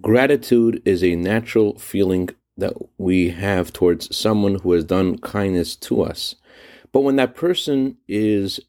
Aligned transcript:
gratitude 0.00 0.82
is 0.84 1.02
a 1.02 1.16
natural 1.16 1.78
feeling 1.78 2.30
that 2.56 2.74
we 2.98 3.30
have 3.30 3.72
towards 3.72 4.14
someone 4.16 4.56
who 4.60 4.72
has 4.72 4.84
done 4.84 5.18
kindness 5.18 5.76
to 5.76 6.02
us. 6.02 6.36
But 6.92 7.00
when 7.00 7.16
that 7.16 7.34
person 7.34 7.96
is 8.06 8.60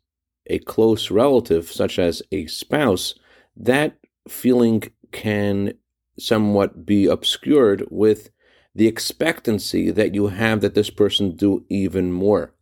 a 0.47 0.59
close 0.59 1.11
relative, 1.11 1.71
such 1.71 1.99
as 1.99 2.23
a 2.31 2.47
spouse, 2.47 3.15
that 3.55 3.97
feeling 4.27 4.83
can 5.11 5.73
somewhat 6.17 6.85
be 6.85 7.05
obscured 7.05 7.85
with 7.89 8.29
the 8.73 8.87
expectancy 8.87 9.91
that 9.91 10.13
you 10.13 10.27
have 10.27 10.61
that 10.61 10.75
this 10.75 10.89
person 10.89 11.35
do 11.35 11.65
even 11.69 12.11
more. 12.11 12.53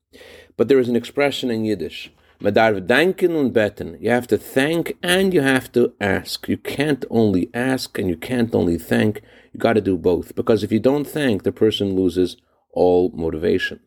But 0.58 0.68
there 0.68 0.80
is 0.80 0.90
an 0.90 0.96
expression 0.96 1.50
in 1.50 1.66
Yiddish, 1.66 2.12
Danken 2.52 3.36
und 3.36 3.54
beten. 3.54 3.98
You 4.02 4.10
have 4.10 4.28
to 4.28 4.38
thank 4.38 4.98
and 5.02 5.34
you 5.34 5.42
have 5.42 5.72
to 5.72 5.94
ask. 6.02 6.50
You 6.50 6.58
can't 6.58 7.06
only 7.10 7.50
ask 7.54 7.98
and 7.98 8.10
you 8.10 8.18
can't 8.18 8.54
only 8.54 8.78
thank. 8.78 9.22
You 9.54 9.60
got 9.60 9.74
to 9.74 9.82
do 9.82 9.98
both 9.98 10.36
because 10.36 10.62
if 10.62 10.72
you 10.72 10.80
don't 10.80 11.06
thank, 11.06 11.44
the 11.44 11.54
person 11.54 11.96
loses 11.96 12.36
all 12.74 13.12
motivation. 13.16 13.80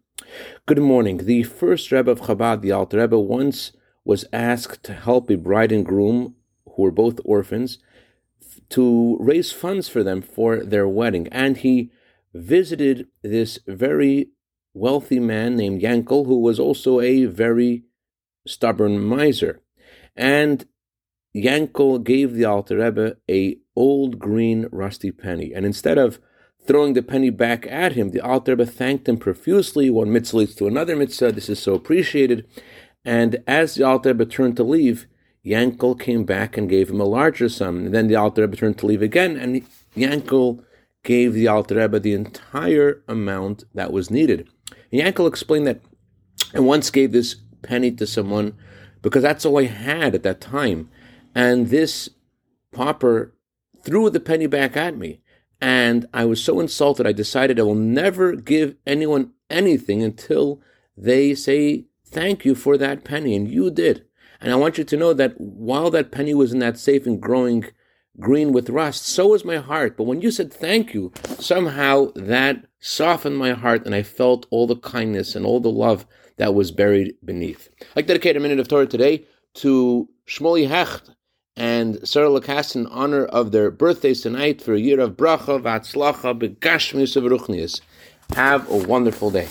Good 0.64 0.78
morning. 0.78 1.18
The 1.18 1.42
first 1.42 1.92
Rebbe 1.92 2.10
of 2.10 2.22
Chabad, 2.22 2.62
the 2.62 2.72
Alter 2.72 2.98
Rebbe, 2.98 3.18
once 3.18 3.72
was 4.04 4.24
asked 4.32 4.82
to 4.84 4.94
help 4.94 5.30
a 5.30 5.36
bride 5.36 5.72
and 5.72 5.84
groom 5.84 6.34
who 6.64 6.82
were 6.82 6.90
both 6.90 7.20
orphans 7.24 7.78
to 8.70 9.18
raise 9.20 9.52
funds 9.52 9.88
for 9.88 10.02
them 10.02 10.22
for 10.22 10.64
their 10.64 10.88
wedding, 10.88 11.28
and 11.28 11.58
he 11.58 11.90
visited 12.32 13.06
this 13.22 13.58
very 13.66 14.30
wealthy 14.72 15.20
man 15.20 15.56
named 15.56 15.82
Yankel, 15.82 16.26
who 16.26 16.38
was 16.40 16.58
also 16.58 17.00
a 17.00 17.24
very 17.26 17.84
stubborn 18.46 18.98
miser. 19.00 19.60
And 20.14 20.66
Yankel 21.34 22.02
gave 22.02 22.32
the 22.32 22.44
Alter 22.44 22.78
Rebbe 22.78 23.16
a 23.30 23.58
old 23.74 24.18
green 24.18 24.68
rusty 24.72 25.10
penny, 25.10 25.52
and 25.54 25.66
instead 25.66 25.98
of 25.98 26.18
throwing 26.66 26.94
the 26.94 27.02
penny 27.02 27.30
back 27.30 27.66
at 27.68 27.92
him, 27.92 28.10
the 28.10 28.20
Alter 28.20 28.52
Rebbe 28.52 28.66
thanked 28.66 29.08
him 29.08 29.18
profusely. 29.18 29.90
One 29.90 30.12
mitzvah 30.12 30.38
leads 30.38 30.54
to 30.56 30.66
another 30.66 30.96
mitzvah. 30.96 31.32
This 31.32 31.48
is 31.48 31.58
so 31.58 31.74
appreciated. 31.74 32.46
And 33.04 33.42
as 33.46 33.74
the 33.74 33.84
Alter 33.84 34.10
Rebbe 34.10 34.26
turned 34.26 34.56
to 34.56 34.64
leave, 34.64 35.06
Yankel 35.44 35.98
came 36.00 36.24
back 36.24 36.56
and 36.56 36.68
gave 36.68 36.90
him 36.90 37.00
a 37.00 37.04
larger 37.04 37.48
sum. 37.48 37.86
And 37.86 37.94
then 37.94 38.08
the 38.08 38.16
Alter 38.16 38.42
Rebbe 38.42 38.56
turned 38.56 38.78
to 38.78 38.86
leave 38.86 39.02
again, 39.02 39.36
and 39.36 39.62
Yankel 39.94 40.64
gave 41.04 41.34
the 41.34 41.46
Alter 41.46 41.76
Rebbe 41.76 42.00
the 42.00 42.14
entire 42.14 43.04
amount 43.06 43.62
that 43.74 43.92
was 43.92 44.10
needed. 44.10 44.48
And 44.90 45.00
Yankel 45.02 45.28
explained 45.28 45.66
that 45.68 45.80
I 46.52 46.60
once 46.60 46.90
gave 46.90 47.12
this 47.12 47.36
penny 47.66 47.90
to 47.92 48.06
someone 48.06 48.56
because 49.02 49.22
that's 49.22 49.44
all 49.44 49.58
I 49.58 49.64
had 49.64 50.14
at 50.14 50.22
that 50.22 50.40
time. 50.40 50.88
And 51.34 51.68
this 51.68 52.08
pauper 52.72 53.34
threw 53.82 54.10
the 54.10 54.20
penny 54.20 54.46
back 54.46 54.76
at 54.76 54.96
me. 54.96 55.20
And 55.60 56.06
I 56.12 56.24
was 56.24 56.42
so 56.42 56.60
insulted, 56.60 57.06
I 57.06 57.12
decided 57.12 57.58
I 57.58 57.62
will 57.62 57.74
never 57.74 58.36
give 58.36 58.76
anyone 58.86 59.32
anything 59.48 60.02
until 60.02 60.60
they 60.96 61.34
say 61.34 61.86
thank 62.04 62.44
you 62.44 62.54
for 62.54 62.76
that 62.76 63.04
penny. 63.04 63.34
And 63.34 63.48
you 63.48 63.70
did. 63.70 64.04
And 64.40 64.52
I 64.52 64.56
want 64.56 64.76
you 64.76 64.84
to 64.84 64.96
know 64.96 65.12
that 65.14 65.40
while 65.40 65.90
that 65.90 66.10
penny 66.10 66.34
was 66.34 66.52
in 66.52 66.58
that 66.58 66.78
safe 66.78 67.06
and 67.06 67.20
growing 67.20 67.66
green 68.20 68.52
with 68.52 68.70
rust, 68.70 69.06
so 69.06 69.28
was 69.28 69.44
my 69.44 69.56
heart. 69.56 69.96
But 69.96 70.04
when 70.04 70.20
you 70.20 70.30
said 70.30 70.52
thank 70.52 70.94
you, 70.94 71.12
somehow 71.38 72.12
that 72.14 72.64
softened 72.86 73.36
my 73.36 73.50
heart 73.50 73.84
and 73.84 73.94
I 73.94 74.04
felt 74.04 74.46
all 74.50 74.68
the 74.68 74.76
kindness 74.76 75.34
and 75.34 75.44
all 75.44 75.58
the 75.58 75.70
love 75.70 76.06
that 76.36 76.54
was 76.54 76.70
buried 76.70 77.14
beneath. 77.24 77.68
To 77.96 78.02
dedicate 78.02 78.36
a 78.36 78.40
minute 78.40 78.60
of 78.60 78.68
Torah 78.68 78.86
today 78.86 79.24
to 79.54 80.08
Shmuley 80.28 80.68
Hecht 80.68 81.10
and 81.56 82.06
Sarah 82.06 82.28
Lakas 82.28 82.76
in 82.76 82.86
honor 82.86 83.24
of 83.24 83.50
their 83.50 83.72
birthdays 83.72 84.20
tonight 84.20 84.62
for 84.62 84.74
a 84.74 84.78
year 84.78 85.00
of 85.00 85.16
bracha, 85.16 85.60
vatzlacha, 85.60 86.38
begashmius 86.38 87.16
of 87.16 87.24
ruchnius. 87.24 87.80
Have 88.34 88.70
a 88.70 88.76
wonderful 88.76 89.30
day. 89.30 89.48